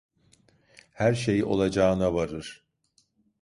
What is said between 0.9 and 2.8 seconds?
Her şey olacağına varır.